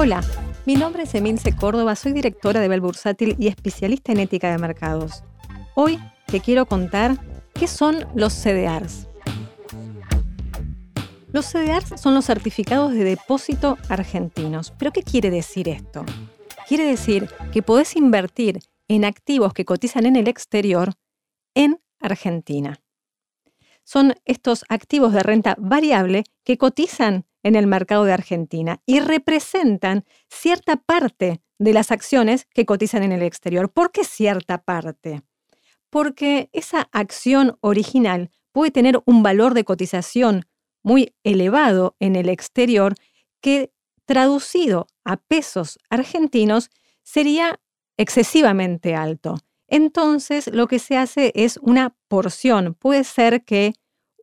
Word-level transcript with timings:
Hola, 0.00 0.22
mi 0.64 0.76
nombre 0.76 1.02
es 1.02 1.14
Emilce 1.16 1.56
Córdoba, 1.56 1.96
soy 1.96 2.12
directora 2.12 2.60
de 2.60 2.68
Belbursátil 2.68 3.34
y 3.36 3.48
especialista 3.48 4.12
en 4.12 4.20
ética 4.20 4.48
de 4.48 4.56
mercados. 4.56 5.24
Hoy 5.74 5.98
te 6.26 6.38
quiero 6.38 6.66
contar 6.66 7.18
qué 7.52 7.66
son 7.66 8.06
los 8.14 8.32
CDRs. 8.32 9.08
Los 11.32 11.46
CDRs 11.46 12.00
son 12.00 12.14
los 12.14 12.26
certificados 12.26 12.92
de 12.92 13.02
depósito 13.02 13.76
argentinos. 13.88 14.72
¿Pero 14.78 14.92
qué 14.92 15.02
quiere 15.02 15.32
decir 15.32 15.68
esto? 15.68 16.04
Quiere 16.68 16.84
decir 16.84 17.28
que 17.52 17.62
podés 17.62 17.96
invertir 17.96 18.60
en 18.86 19.04
activos 19.04 19.52
que 19.52 19.64
cotizan 19.64 20.06
en 20.06 20.14
el 20.14 20.28
exterior 20.28 20.92
en 21.56 21.80
Argentina. 21.98 22.80
Son 23.82 24.14
estos 24.26 24.64
activos 24.68 25.12
de 25.12 25.24
renta 25.24 25.56
variable 25.58 26.22
que 26.44 26.56
cotizan 26.56 27.26
en 27.48 27.56
el 27.56 27.66
mercado 27.66 28.04
de 28.04 28.12
Argentina 28.12 28.80
y 28.86 29.00
representan 29.00 30.04
cierta 30.28 30.76
parte 30.76 31.40
de 31.58 31.72
las 31.72 31.90
acciones 31.90 32.46
que 32.54 32.66
cotizan 32.66 33.02
en 33.02 33.12
el 33.12 33.22
exterior. 33.22 33.70
¿Por 33.70 33.90
qué 33.90 34.04
cierta 34.04 34.58
parte? 34.58 35.22
Porque 35.90 36.50
esa 36.52 36.88
acción 36.92 37.56
original 37.60 38.30
puede 38.52 38.70
tener 38.70 39.00
un 39.06 39.22
valor 39.22 39.54
de 39.54 39.64
cotización 39.64 40.44
muy 40.82 41.14
elevado 41.24 41.96
en 42.00 42.16
el 42.16 42.28
exterior 42.28 42.94
que 43.40 43.72
traducido 44.04 44.86
a 45.04 45.16
pesos 45.16 45.78
argentinos 45.90 46.70
sería 47.02 47.60
excesivamente 47.96 48.94
alto. 48.94 49.38
Entonces 49.68 50.48
lo 50.52 50.66
que 50.66 50.78
se 50.78 50.96
hace 50.96 51.32
es 51.34 51.58
una 51.62 51.96
porción. 52.08 52.74
Puede 52.74 53.04
ser 53.04 53.44
que 53.44 53.74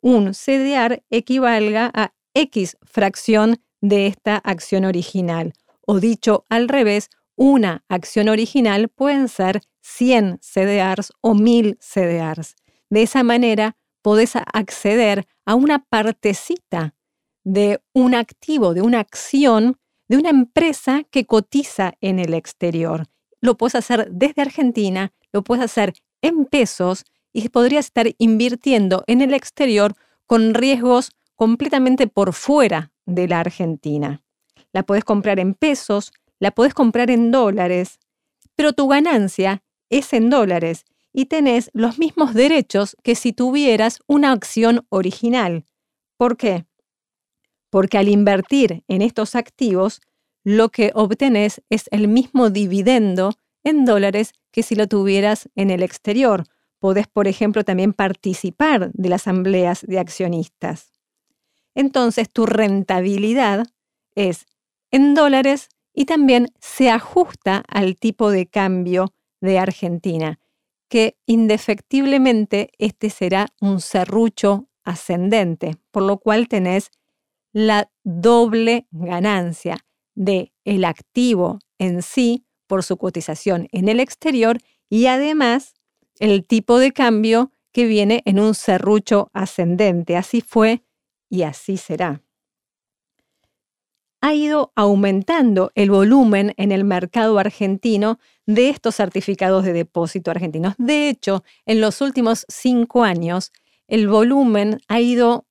un 0.02 0.33
CDR 0.33 1.03
equivalga 1.09 1.91
a 1.94 2.13
X 2.36 2.78
fracción 2.83 3.61
de 3.81 4.08
esta 4.08 4.38
acción 4.38 4.86
original. 4.86 5.53
O 5.81 6.00
dicho 6.00 6.45
al 6.50 6.67
revés, 6.67 7.09
una 7.36 7.83
acción 7.89 8.30
original 8.30 8.89
pueden 8.89 9.28
ser 9.28 9.61
100 9.81 10.39
CDRs 10.41 11.11
o 11.22 11.33
1000 11.33 11.78
CDRs. 11.80 12.56
De 12.89 13.02
esa 13.02 13.23
manera 13.23 13.78
podés 14.02 14.36
acceder 14.36 15.28
a 15.45 15.56
una 15.56 15.80
partecita 15.80 16.95
de 17.44 17.81
un 17.94 18.16
activo, 18.16 18.73
de 18.73 18.81
una 18.81 19.00
acción 19.00 19.78
de 20.08 20.17
una 20.17 20.30
empresa 20.30 21.03
que 21.09 21.25
cotiza 21.25 21.94
en 22.02 22.19
el 22.19 22.33
exterior. 22.33 23.08
Lo 23.41 23.58
puedes 23.58 23.75
hacer 23.75 24.09
desde 24.11 24.41
Argentina, 24.41 25.13
lo 25.31 25.44
puedes 25.44 25.63
hacer 25.63 25.94
en 26.22 26.45
pesos 26.45 27.06
y 27.33 27.50
podrías 27.50 27.86
estar 27.86 28.08
invirtiendo 28.17 29.03
en 29.08 29.22
el 29.22 29.33
exterior 29.33 29.95
con 30.25 30.53
riesgos 30.53 31.11
completamente 31.36 32.08
por 32.08 32.33
fuera 32.33 32.91
de 33.05 33.28
la 33.28 33.39
Argentina. 33.39 34.23
La 34.72 34.83
puedes 34.83 35.03
comprar 35.03 35.39
en 35.39 35.53
pesos, 35.53 36.11
la 36.39 36.52
puedes 36.52 36.73
comprar 36.73 37.11
en 37.11 37.31
dólares, 37.31 38.00
pero 38.55 38.73
tu 38.73 38.88
ganancia 38.88 39.63
es 39.89 40.13
en 40.13 40.30
dólares 40.30 40.86
y 41.13 41.25
tenés 41.25 41.69
los 41.73 41.97
mismos 41.97 42.33
derechos 42.33 42.97
que 43.03 43.16
si 43.16 43.31
tuvieras 43.31 44.00
una 44.08 44.31
acción 44.31 44.86
original. 44.89 45.66
¿Por 46.17 46.38
qué? 46.38 46.66
Porque 47.69 47.97
al 47.97 48.09
invertir 48.09 48.83
en 48.88 49.02
estos 49.02 49.36
activos, 49.36 50.02
lo 50.44 50.69
que 50.69 50.91
obtenés 50.94 51.61
es 51.69 51.88
el 51.91 52.08
mismo 52.08 52.50
dividendo 52.50 53.33
en 53.63 53.86
dólares 53.86 54.33
que 54.52 54.63
si 54.63 54.75
lo 54.75 54.88
tuvieras 54.88 55.50
en 55.56 55.72
el 55.72 55.83
exterior. 55.83 56.44
Podés, 56.80 57.08
por 57.08 57.28
ejemplo, 57.28 57.63
también 57.63 57.94
participar 57.94 58.91
de 58.91 59.09
las 59.09 59.23
asambleas 59.23 59.86
de 59.88 60.00
accionistas 60.00 60.94
entonces 61.76 62.30
tu 62.30 62.45
rentabilidad 62.45 63.68
es 64.16 64.45
en 64.92 65.14
dólares 65.14 65.70
y 65.94 66.06
también 66.06 66.52
se 66.59 66.90
ajusta 66.90 67.63
al 67.68 67.96
tipo 67.96 68.31
de 68.31 68.47
cambio 68.47 69.13
de 69.41 69.59
Argentina, 69.59 70.40
que 70.90 71.18
indefectiblemente 71.25 72.72
este 72.78 73.09
será 73.09 73.47
un 73.62 73.81
serrucho 73.81 74.68
ascendente, 74.84 75.78
por 75.91 76.03
lo 76.03 76.18
cual 76.18 76.47
tenés 76.47 76.91
la 77.53 77.90
doble 78.03 78.88
ganancia 78.91 79.85
de 80.16 80.53
el 80.64 80.85
activo 80.85 81.59
en 81.78 82.02
sí 82.02 82.46
por 82.68 82.84
su 82.84 82.97
cotización 82.97 83.68
en 83.72 83.90
el 83.90 84.00
exterior 84.00 84.59
y 84.90 85.08
además 85.08 85.74
el 86.19 86.46
tipo 86.46 86.80
de 86.80 86.91
cambio 86.91 87.52
que 87.72 87.85
viene 87.85 88.22
en 88.25 88.40
un 88.40 88.56
serrucho 88.56 89.30
ascendente. 89.34 90.16
Así 90.16 90.41
fue 90.41 90.84
y 91.35 91.44
así 91.44 91.75
será. 91.75 92.22
Ha 94.22 94.34
ido 94.34 94.72
aumentando 94.75 95.72
el 95.75 95.91
volumen 95.91 96.53
en 96.56 96.72
el 96.72 96.85
mercado 96.85 97.38
argentino 97.38 98.19
de 98.46 98.69
estos 98.69 98.96
certificados 98.96 99.66
de 99.66 99.73
depósito 99.73 100.31
argentinos. 100.31 100.75
De 100.78 101.09
hecho, 101.09 101.44
en 101.66 101.81
los 101.81 102.00
últimos 102.00 102.46
cinco 102.47 103.03
años, 103.03 103.51
el 103.88 104.07
volumen 104.07 104.79
ha 104.88 105.01
ido 105.01 105.46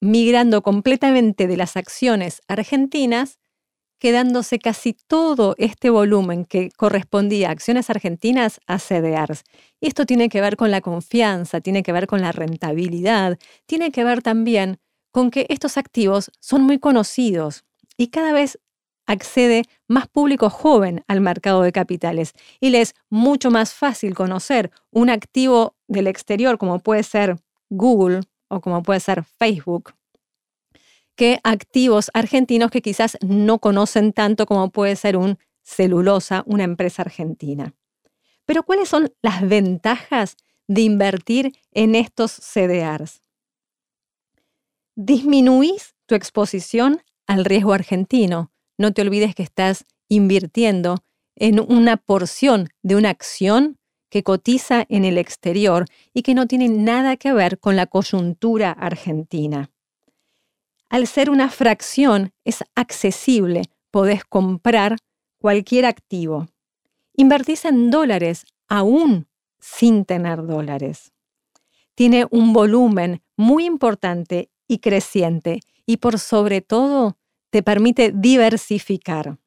migrando 0.00 0.62
completamente 0.62 1.46
de 1.46 1.58
las 1.58 1.76
acciones 1.76 2.40
argentinas, 2.48 3.38
quedándose 3.98 4.58
casi 4.58 4.94
todo 5.06 5.54
este 5.58 5.90
volumen 5.90 6.46
que 6.46 6.70
correspondía 6.70 7.48
a 7.48 7.52
acciones 7.52 7.90
argentinas 7.90 8.60
a 8.66 8.78
CDRs. 8.78 9.44
Esto 9.82 10.06
tiene 10.06 10.30
que 10.30 10.40
ver 10.40 10.56
con 10.56 10.70
la 10.70 10.80
confianza, 10.80 11.60
tiene 11.60 11.82
que 11.82 11.92
ver 11.92 12.06
con 12.06 12.22
la 12.22 12.32
rentabilidad, 12.32 13.38
tiene 13.66 13.92
que 13.92 14.02
ver 14.02 14.22
también 14.22 14.78
con 15.16 15.30
que 15.30 15.46
estos 15.48 15.78
activos 15.78 16.30
son 16.40 16.60
muy 16.60 16.78
conocidos 16.78 17.64
y 17.96 18.08
cada 18.08 18.32
vez 18.32 18.58
accede 19.06 19.62
más 19.88 20.08
público 20.08 20.50
joven 20.50 21.04
al 21.08 21.22
mercado 21.22 21.62
de 21.62 21.72
capitales 21.72 22.34
y 22.60 22.68
le 22.68 22.82
es 22.82 22.94
mucho 23.08 23.50
más 23.50 23.72
fácil 23.72 24.14
conocer 24.14 24.70
un 24.90 25.08
activo 25.08 25.74
del 25.88 26.06
exterior 26.06 26.58
como 26.58 26.80
puede 26.80 27.02
ser 27.02 27.38
Google 27.70 28.24
o 28.48 28.60
como 28.60 28.82
puede 28.82 29.00
ser 29.00 29.24
Facebook 29.24 29.94
que 31.14 31.40
activos 31.44 32.10
argentinos 32.12 32.70
que 32.70 32.82
quizás 32.82 33.16
no 33.22 33.58
conocen 33.58 34.12
tanto 34.12 34.44
como 34.44 34.68
puede 34.68 34.96
ser 34.96 35.16
un 35.16 35.38
celulosa, 35.62 36.42
una 36.44 36.64
empresa 36.64 37.00
argentina. 37.00 37.72
Pero 38.44 38.64
¿cuáles 38.64 38.90
son 38.90 39.10
las 39.22 39.48
ventajas 39.48 40.36
de 40.68 40.82
invertir 40.82 41.58
en 41.72 41.94
estos 41.94 42.32
CDRs? 42.32 43.25
Disminuís 44.96 45.94
tu 46.06 46.14
exposición 46.14 47.02
al 47.26 47.44
riesgo 47.44 47.74
argentino. 47.74 48.50
No 48.78 48.92
te 48.92 49.02
olvides 49.02 49.34
que 49.34 49.42
estás 49.42 49.84
invirtiendo 50.08 51.04
en 51.36 51.60
una 51.60 51.98
porción 51.98 52.68
de 52.82 52.96
una 52.96 53.10
acción 53.10 53.78
que 54.08 54.22
cotiza 54.22 54.86
en 54.88 55.04
el 55.04 55.18
exterior 55.18 55.84
y 56.14 56.22
que 56.22 56.34
no 56.34 56.46
tiene 56.46 56.68
nada 56.68 57.16
que 57.16 57.32
ver 57.32 57.58
con 57.58 57.76
la 57.76 57.86
coyuntura 57.86 58.70
argentina. 58.70 59.70
Al 60.88 61.06
ser 61.06 61.30
una 61.30 61.50
fracción, 61.50 62.32
es 62.44 62.64
accesible, 62.74 63.62
podés 63.90 64.24
comprar 64.24 64.96
cualquier 65.38 65.84
activo. 65.84 66.48
Invertís 67.14 67.64
en 67.64 67.90
dólares 67.90 68.46
aún 68.68 69.26
sin 69.58 70.04
tener 70.04 70.46
dólares. 70.46 71.12
Tiene 71.94 72.26
un 72.30 72.52
volumen 72.52 73.22
muy 73.36 73.64
importante 73.64 74.50
y 74.68 74.78
creciente 74.78 75.60
y 75.86 75.98
por 75.98 76.18
sobre 76.18 76.60
todo 76.60 77.16
te 77.50 77.62
permite 77.62 78.12
diversificar. 78.14 79.38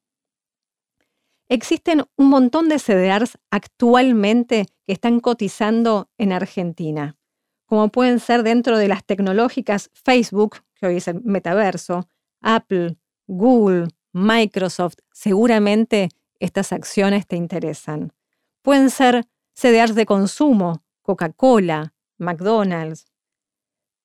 Existen 1.49 2.05
un 2.15 2.29
montón 2.29 2.69
de 2.69 2.77
CDRs 2.77 3.39
actualmente 3.49 4.67
que 4.85 4.93
están 4.93 5.19
cotizando 5.19 6.09
en 6.17 6.31
Argentina, 6.31 7.17
como 7.65 7.89
pueden 7.89 8.19
ser 8.19 8.43
dentro 8.43 8.77
de 8.77 8.87
las 8.87 9.03
tecnológicas 9.03 9.89
Facebook, 9.93 10.57
que 10.75 10.87
hoy 10.87 10.97
es 10.97 11.07
el 11.07 11.21
metaverso, 11.23 12.07
Apple, 12.41 12.97
Google, 13.27 13.87
Microsoft. 14.13 14.97
Seguramente 15.11 16.09
estas 16.39 16.71
acciones 16.71 17.27
te 17.27 17.35
interesan. 17.35 18.13
Pueden 18.61 18.89
ser 18.89 19.25
CDRs 19.55 19.95
de 19.95 20.05
consumo, 20.05 20.83
Coca-Cola, 21.01 21.93
McDonald's, 22.17 23.05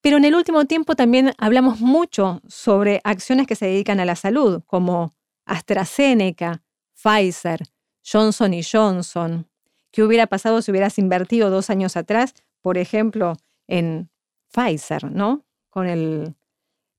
pero 0.05 0.19
en 0.19 0.27
el 0.27 0.35
último 0.35 0.67
tiempo 0.67 0.97
también 0.97 1.33
hablamos 1.39 1.81
mucho 1.81 2.43
sobre 2.47 3.01
acciones 3.05 3.47
que 3.47 3.57
se 3.57 3.65
dedican 3.65 4.01
a 4.01 4.05
la 4.05 4.17
salud, 4.17 4.63
como 4.67 5.15
AstraZeneca, 5.47 6.63
Pfizer, 6.93 7.63
Johnson 8.07 8.53
Johnson. 8.71 9.49
¿Qué 9.91 10.03
hubiera 10.03 10.27
pasado 10.27 10.61
si 10.61 10.71
hubieras 10.71 10.99
invertido 10.99 11.49
dos 11.49 11.71
años 11.71 11.97
atrás, 11.97 12.35
por 12.61 12.77
ejemplo, 12.77 13.39
en 13.67 14.11
Pfizer, 14.53 15.11
¿no? 15.11 15.47
Con, 15.71 15.89
el, 15.89 16.35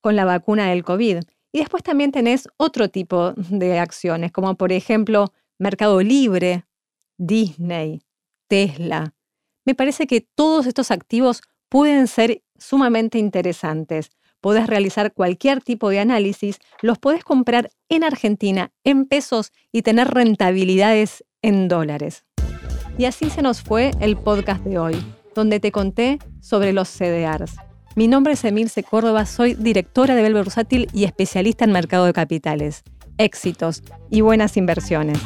con 0.01 0.15
la 0.15 0.25
vacuna 0.25 0.71
del 0.71 0.83
COVID. 0.83 1.19
Y 1.51 1.59
después 1.59 1.83
también 1.83 2.11
tenés 2.11 2.49
otro 2.57 2.89
tipo 2.89 3.33
de 3.33 3.77
acciones, 3.77 4.31
como 4.31 4.55
por 4.55 4.71
ejemplo 4.71 5.31
Mercado 5.59 6.01
Libre, 6.01 6.65
Disney, 7.19 8.01
Tesla. 8.47 9.13
Me 9.63 9.75
parece 9.75 10.07
que 10.07 10.21
todos 10.21 10.65
estos 10.65 10.89
activos 10.89 11.43
pueden 11.69 12.07
ser 12.07 12.41
sumamente 12.57 13.17
interesantes 13.19 14.11
podés 14.45 14.67
realizar 14.67 15.11
cualquier 15.11 15.59
tipo 15.59 15.89
de 15.89 15.99
análisis, 15.99 16.59
los 16.83 16.99
podés 16.99 17.23
comprar 17.23 17.71
en 17.89 18.03
Argentina 18.03 18.71
en 18.83 19.07
pesos 19.07 19.51
y 19.71 19.81
tener 19.81 20.09
rentabilidades 20.09 21.23
en 21.41 21.67
dólares. 21.67 22.25
Y 22.95 23.05
así 23.05 23.31
se 23.31 23.41
nos 23.41 23.63
fue 23.63 23.89
el 23.99 24.17
podcast 24.17 24.63
de 24.63 24.77
hoy, 24.77 24.95
donde 25.33 25.59
te 25.59 25.71
conté 25.71 26.19
sobre 26.41 26.73
los 26.73 26.89
CDRs. 26.89 27.55
Mi 27.95 28.07
nombre 28.07 28.33
es 28.33 28.45
Emilce 28.45 28.83
Córdoba, 28.83 29.25
soy 29.25 29.55
directora 29.55 30.13
de 30.13 30.21
Belver 30.21 30.43
Bursátil 30.43 30.89
y 30.93 31.05
especialista 31.05 31.65
en 31.65 31.71
mercado 31.71 32.05
de 32.05 32.13
capitales. 32.13 32.83
Éxitos 33.17 33.81
y 34.11 34.21
buenas 34.21 34.57
inversiones. 34.57 35.17